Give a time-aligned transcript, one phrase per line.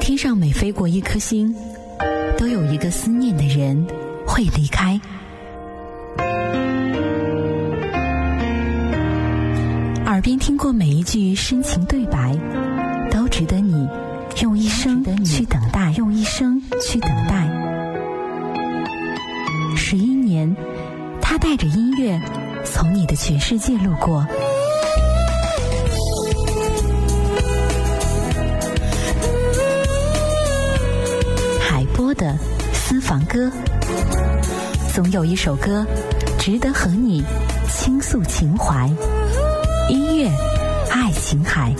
[0.00, 1.54] 天上每飞过一颗星，
[2.36, 3.86] 都有一个思念的人
[4.26, 4.98] 会离开。
[10.06, 12.34] 耳边听过每一句深情对白，
[13.10, 13.86] 都值得你
[14.42, 17.48] 用一生去等待，用一生去等待。
[19.76, 20.56] 十一年，
[21.20, 22.20] 他带着音乐
[22.64, 24.26] 从你的全世界路过。
[32.20, 32.36] 的
[32.74, 33.50] 私房歌，
[34.92, 35.86] 总有一首歌
[36.38, 37.24] 值得和你
[37.70, 38.86] 倾诉情怀。
[39.88, 40.30] 音乐，
[40.90, 41.74] 爱琴海。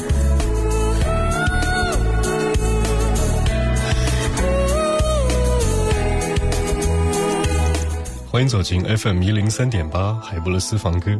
[8.31, 11.11] 欢迎走进 FM 一零三点八海波的私房歌，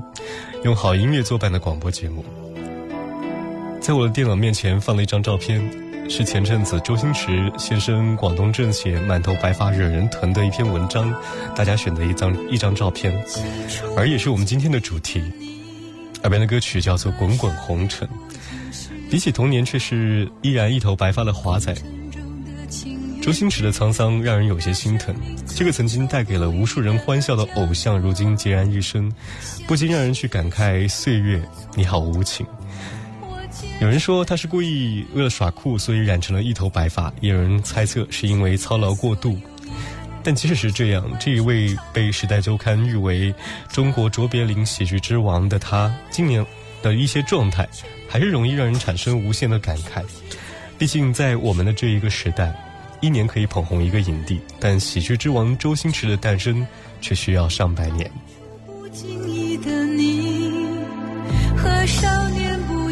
[0.65, 2.25] 用好音乐作伴的广播节目。
[3.83, 5.61] 在我的电脑面前放了一张照片，
[6.13, 11.15] 是前阵子周星驰现身广东政协满头白发惹人疼的一篇文章，
[11.55, 13.15] 大家选的一张一张照片，
[13.97, 15.23] 而也是我们今天的主题。
[16.23, 18.09] 耳边的歌曲叫做《滚滚红尘》，
[19.09, 21.73] 比起童年，却是依然一头白发的华仔。
[23.23, 25.15] 周星驰的沧桑让人有些心疼。
[25.47, 29.11] 这个曾经带给了无数人欢笑的偶像，如今孑然一身，
[29.65, 31.41] 不禁让人去感慨：岁月，
[31.77, 32.45] 你好无情。
[33.81, 39.39] 有人说他是故意为了耍酷，所以染成了一头白发；也有人猜测是因为操劳过度。
[40.23, 43.35] 但即使是这样，这一位被《时代周刊》誉为
[43.73, 46.45] 中国卓别林喜剧之王的他，今年
[46.83, 47.67] 的一些状态，
[48.07, 50.05] 还是容易让人产生无限的感慨。
[50.77, 52.55] 毕竟，在我们的这一个时代。
[53.03, 56.67] 一年可以捧红一个影帝，但喜剧之王周星驰的诞生
[57.01, 58.11] 却需要上百年。
[58.67, 60.53] 不经意的你
[61.57, 62.30] 和少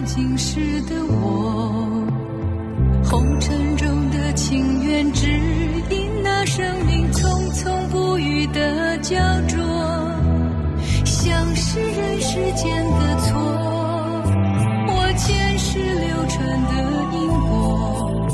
[0.09, 2.07] 今世的我，
[3.05, 5.27] 红尘中的情缘，只
[5.91, 9.15] 因那生命匆匆不语的焦
[9.47, 9.59] 灼，
[11.05, 13.39] 像是人世间的错，
[14.89, 16.73] 我前世流传的
[17.13, 18.27] 因果。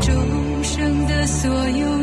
[0.00, 2.02] 众生的所有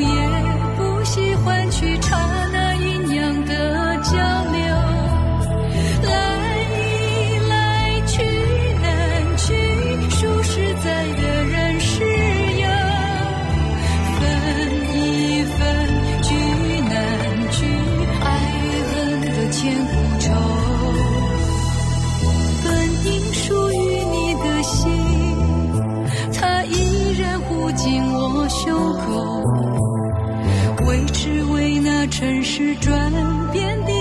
[28.68, 29.42] 袖口
[30.88, 33.10] 为只为那尘世转
[33.54, 33.97] 变的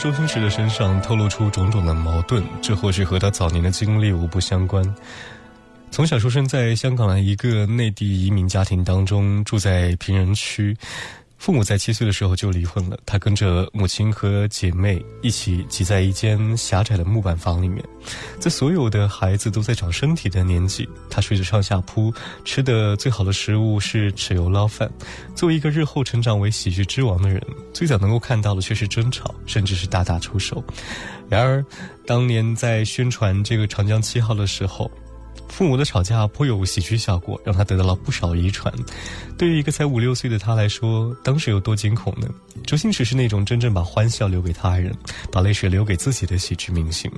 [0.00, 4.82] 周星驰的身上透露出种种的矛盾，这或许和他早年的经历无不相关。
[5.90, 10.74] 从小出生在香港的一个内地移民家庭当中，住在贫人区，
[11.40, 17.82] 父母在七岁的时候就离婚了，他跟着母亲和姐妹一起挤在一间狭窄的木板房里面，
[18.38, 22.12] 在所有的孩子都在长身体的年纪，他睡着上下铺，
[22.44, 24.88] 吃的最好的食物是豉油捞饭。
[25.34, 30.62] 作为一个日后成长为喜剧之王的人，最早能够看到的却是争吵，甚至是大打出手。
[31.26, 31.64] 然而，
[32.06, 34.90] 当年在宣传这个长江七号的时候。
[35.50, 38.72] 父母的吵架颇有喜剧效果，让他得到了不少遗传。
[39.36, 42.28] 对于一个才五六岁的他来说，当时有多惊恐呢？
[42.64, 44.94] 周星驰是那种真正把欢笑留给他人，
[45.30, 47.10] 把泪水留给自己的喜剧明星。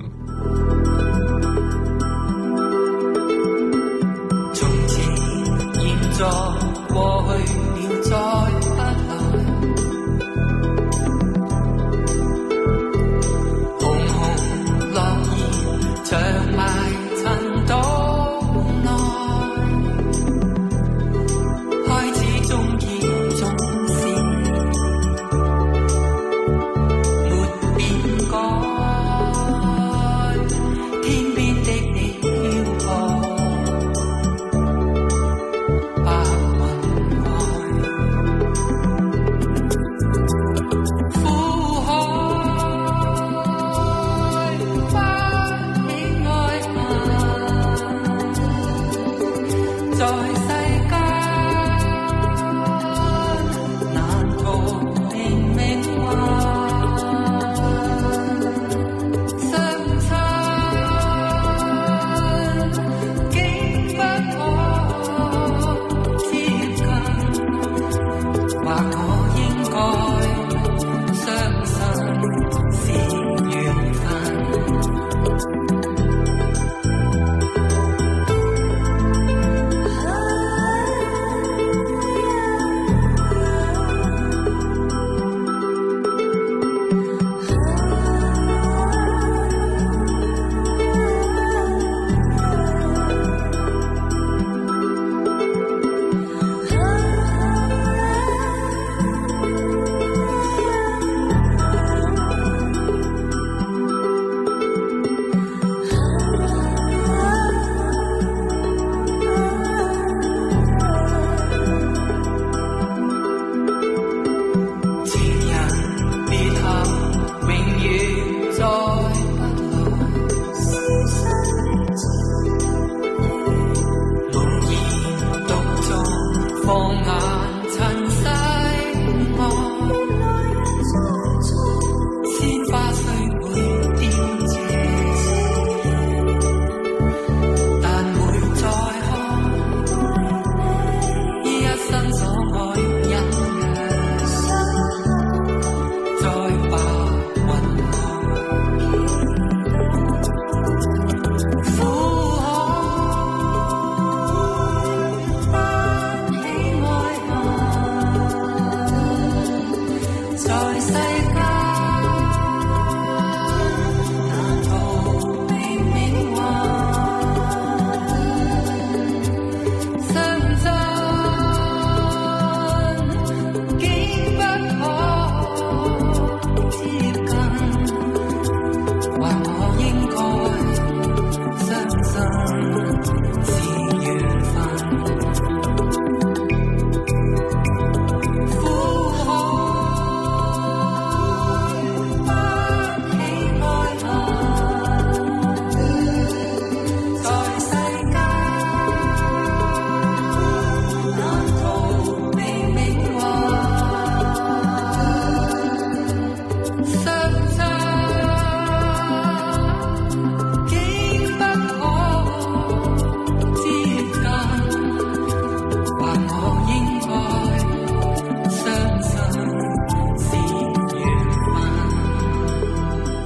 [182.33, 183.92] down.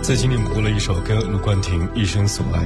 [0.08, 2.64] 在今年播了一首歌，卢冠廷《一生所爱》。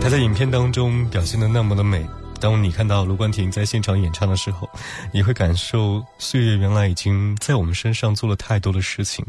[0.00, 2.04] 他在影片当中表现的那么的美。
[2.40, 4.68] 当你看到卢冠廷在现场演唱的时候，
[5.12, 9.24] 你会感受岁月原来已经在我们身上做了太多的事情。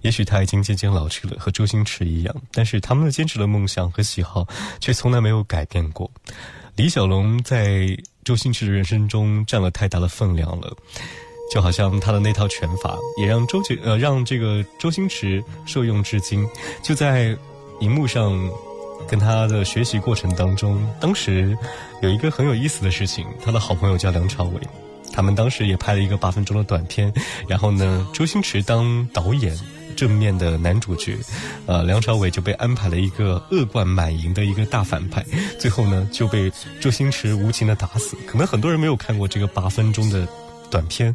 [0.00, 4.44] 也许他已经渐渐老去了，和周星驰一样，但是他们的坚持的梦想和喜好
[4.80, 6.10] 却从来没有改变过。
[6.74, 10.76] 李小龙在周星驰的人生中占了太大的分量了。
[11.52, 16.48] 就好像他的那套拳法，也让周杰呃让这个周星驰受用至今。
[16.82, 17.36] 就在
[17.80, 18.32] 荧幕上
[19.06, 21.54] 跟他的学习过程当中，当时
[22.00, 24.60] 有一个很有意思的事情，他的好朋友叫梁朝伟，
[25.12, 27.12] 他们当时也拍了一个八分钟的短片，
[27.46, 29.54] 然后呢，周星驰当导演。
[29.94, 31.18] 正面的男主角，
[31.66, 35.22] 呃，梁朝伟就被安排了一个恶贯满盈的一个大反派，
[35.58, 38.16] 最后呢就被周星驰无情的打死。
[38.26, 40.26] 可能很多人没有看过这个八分钟的
[40.72, 41.14] 短片，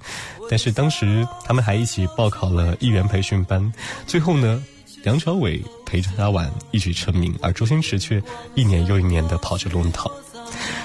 [0.49, 3.73] 但是当时他们还一起报考了艺员培训班，
[4.05, 4.63] 最后呢，
[5.03, 8.21] 梁朝伟陪着他玩，一举成名，而周星驰却
[8.53, 10.11] 一年又一年的跑着龙套。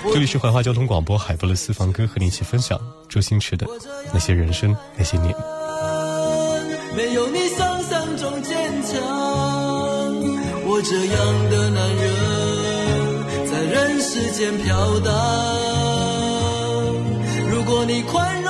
[0.04, 3.66] 这里是怀化交通广播海波的私房歌，和你一起分享周星驰的
[4.12, 5.34] 那些人生那些年。
[6.96, 9.00] 没有你想象中坚强，
[10.66, 15.12] 我这样的男人在人世间飘荡。
[17.50, 18.41] 如果你宽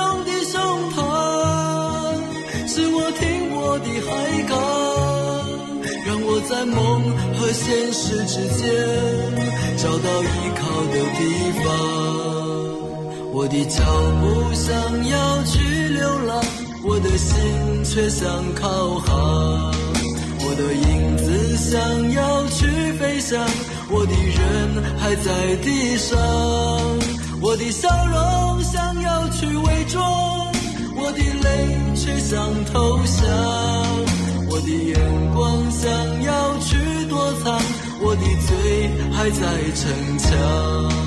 [3.73, 4.07] 我的海
[4.47, 4.53] 港，
[6.05, 6.77] 让我在梦
[7.33, 8.61] 和现实之间
[9.77, 10.61] 找到依靠
[10.93, 11.21] 的地
[11.63, 11.65] 方。
[13.33, 13.81] 我的脚
[14.21, 14.69] 步想
[15.09, 15.57] 要去
[15.89, 16.39] 流浪。
[16.85, 17.33] 我的心
[17.83, 19.73] 却想靠航，
[20.45, 23.43] 我的影子想要去飞翔，
[23.89, 26.19] 我的人还在地上，
[27.41, 30.42] 我的笑容想要去伪装，
[31.03, 31.49] 我的泪
[31.95, 33.27] 却想投降，
[34.49, 34.95] 我的眼
[35.33, 35.91] 光想
[36.23, 36.77] 要去
[37.09, 37.61] 躲藏，
[38.01, 39.41] 我的嘴还在
[39.75, 41.02] 逞强。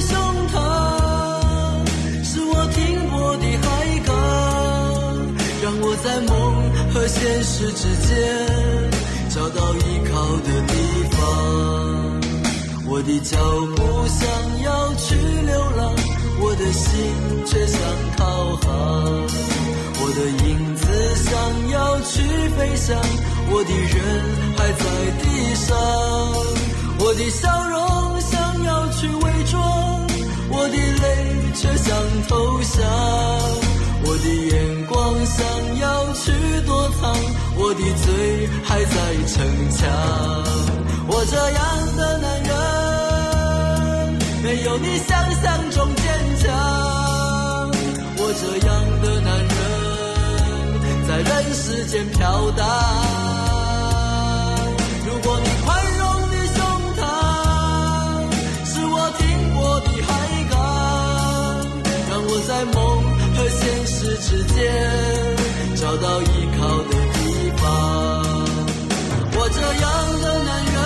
[0.00, 0.16] 胸
[0.48, 0.54] 膛
[2.24, 2.78] 是我停
[3.10, 3.66] 泊的海
[4.06, 4.08] 港，
[5.62, 6.30] 让我在梦
[6.92, 8.10] 和现实之间
[9.30, 9.78] 找到依
[10.10, 10.74] 靠的地
[11.10, 11.18] 方，
[12.88, 13.36] 我的脚
[13.76, 13.78] 步
[14.08, 14.26] 想
[14.62, 15.14] 要去
[15.46, 15.94] 流浪，
[16.40, 16.88] 我的心
[17.46, 17.78] 却想
[18.16, 18.24] 靠
[18.62, 18.68] 航，
[20.02, 20.82] 我的影子
[21.16, 21.30] 想
[21.70, 22.22] 要去
[22.56, 22.98] 飞翔，
[23.52, 23.96] 我的人
[24.56, 24.84] 还在
[25.22, 25.78] 地上，
[26.98, 27.78] 我的笑容
[28.70, 29.60] 要去伪装，
[30.48, 31.04] 我的泪
[31.54, 31.88] 却想
[32.28, 32.78] 投降。
[34.02, 34.54] 我的眼
[34.86, 34.94] 光
[35.26, 35.38] 想
[35.80, 36.30] 要去
[36.64, 37.02] 躲藏，
[37.56, 38.06] 我的嘴
[38.62, 38.96] 还在
[39.26, 39.36] 逞
[39.76, 39.78] 强。
[41.08, 41.60] 我这样
[41.96, 42.52] 的男人，
[44.44, 45.10] 没有你想
[45.42, 46.04] 象中坚
[46.38, 46.46] 强。
[48.22, 48.70] 我这样
[49.02, 49.58] 的男人，
[51.08, 52.60] 在人世间飘荡。
[64.16, 64.56] 之间
[65.76, 67.18] 找到依靠的地
[67.56, 67.64] 方。
[69.32, 69.84] 我这样
[70.20, 70.76] 的男人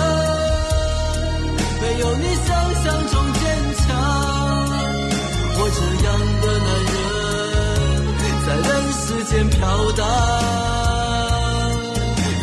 [1.81, 2.47] 没有你想
[2.83, 3.43] 象中坚
[3.77, 3.85] 强。
[5.57, 6.07] 我这样
[6.41, 6.93] 的男人
[8.45, 9.57] 在人世间飘
[9.93, 9.99] 荡。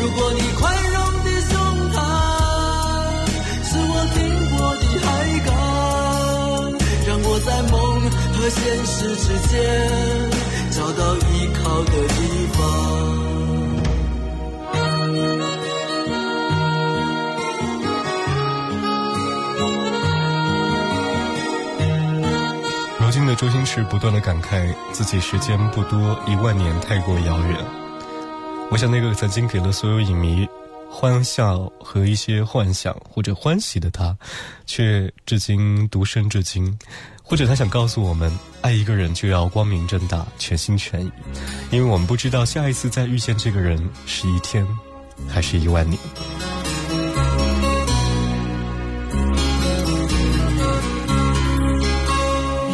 [0.01, 0.61] 如果你宽
[0.93, 1.53] 容的胸
[1.93, 1.95] 膛
[3.65, 4.17] 是我停
[4.51, 5.07] 泊的海
[5.47, 5.51] 港，
[7.07, 7.81] 让我在梦。
[8.35, 9.53] 和现实之间
[10.93, 12.59] 到依靠的地方。
[22.99, 27.59] 如今的周星驰不断的感慨自己时间不多，一万年太过遥远。
[28.71, 30.49] 我想那个曾经给了所有影迷
[30.89, 34.17] 欢笑和一些幻想或者欢喜的他，
[34.65, 36.79] 却至今独身至今。
[37.33, 41.11] 或者他想告诉我们，爱一个人就要光明正大、全心全意，
[41.71, 44.69] 因为我们不知道下一次再遇见这个人是一天，
[45.27, 45.99] 还是一万年。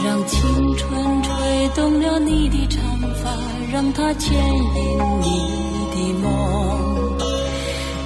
[0.04, 2.82] 让青春吹动了你的长
[3.22, 3.30] 发，
[3.72, 5.38] 让它牵引你
[5.92, 6.87] 的梦。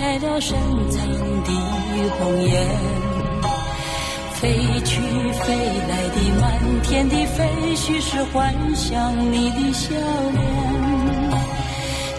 [0.00, 1.06] 开了深藏
[1.44, 1.50] 的
[2.16, 2.66] 红颜。
[4.32, 4.98] 飞去
[5.42, 5.54] 飞
[5.90, 9.94] 来的满天的飞絮是幻想你的笑
[10.32, 10.40] 脸。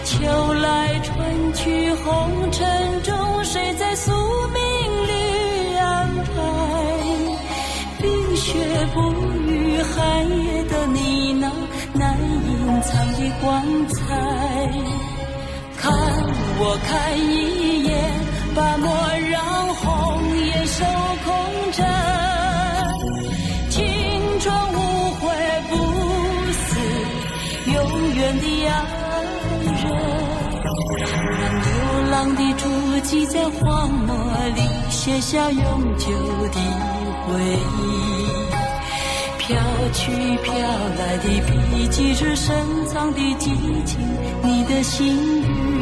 [0.04, 4.12] 秋来春去红尘中，谁在宿
[4.54, 4.62] 命
[5.08, 6.30] 里安排？
[8.00, 8.54] 冰雪
[8.94, 9.12] 不
[9.50, 11.50] 语寒夜的你那
[11.94, 15.11] 难隐藏的光彩。
[16.58, 17.90] 我看一眼，
[18.54, 18.86] 把莫
[19.30, 19.42] 让
[19.74, 19.82] 红
[20.36, 20.84] 颜守
[21.24, 21.26] 空
[21.72, 21.84] 枕。
[23.68, 23.80] 青
[24.38, 24.76] 春无
[25.14, 25.20] 悔
[25.68, 25.72] 不
[26.52, 26.62] 死，
[27.72, 27.74] 永
[28.14, 28.70] 远的爱
[29.80, 29.84] 人。
[31.40, 31.66] 让流
[32.10, 32.62] 浪的足
[33.02, 34.14] 迹在荒漠
[34.54, 35.60] 里写下永
[35.96, 36.06] 久
[36.52, 36.60] 的
[37.26, 37.30] 回
[37.78, 37.80] 忆。
[39.38, 39.58] 飘
[39.92, 40.02] 去
[40.44, 42.54] 飘来的笔迹是深
[42.86, 43.50] 藏的激
[43.84, 43.98] 情，
[44.44, 45.81] 你的心语。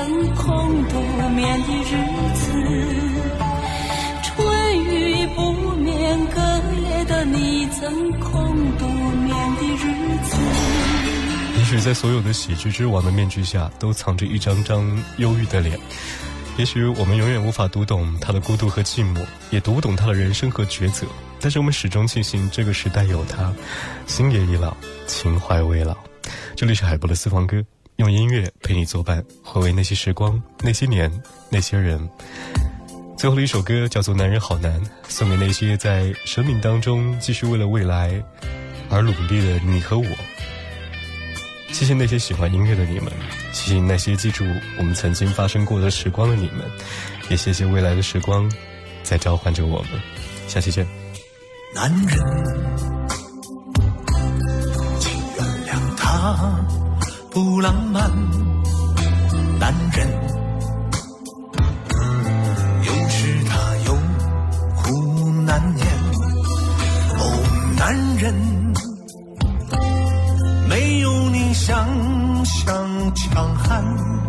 [0.00, 0.98] 曾空独
[1.36, 1.92] 眠的日
[2.34, 2.50] 子。
[4.22, 6.40] 春雨不眠，隔
[6.88, 8.32] 夜的你曾空
[8.78, 10.38] 独眠的日子。
[11.58, 15.78] 也许在所有的喜剧之王的面具下，都藏着一张张忧郁的脸。
[16.56, 21.06] 也许我们永远无法读懂他的孤独和寂寞，也读不懂他的人生和抉择。
[21.40, 23.52] 但是我们始终庆幸这个时代有他，
[24.06, 24.74] 心也已老，
[25.06, 25.94] 情怀未老。
[26.56, 27.62] 这里是海波的私房歌，
[28.00, 31.12] 用音乐陪你作伴，回味那些时光、那些年、
[31.50, 32.08] 那些人。
[33.14, 38.10] 最后的一首歌叫做《男人好难》，送给那些在生命当中继续为了未来
[38.88, 40.06] 而努力的你和我。
[41.72, 43.12] 谢谢那些喜欢音乐的你们，
[43.52, 44.46] 谢谢那些记住
[44.78, 46.60] 我们曾经发生过的时光的你们，
[47.28, 48.50] 也谢谢未来的时光
[49.02, 49.90] 在召唤着我们。
[50.48, 50.88] 下期见。
[51.74, 52.18] 男人，
[54.98, 56.66] 请原谅他
[57.30, 58.10] 不浪漫。
[59.58, 60.08] 男人，
[62.82, 63.94] 有时他有
[64.76, 65.86] 苦难言。
[67.18, 67.22] 哦，
[67.76, 68.34] 男人，
[70.68, 71.86] 没有你想
[72.44, 74.19] 象强悍。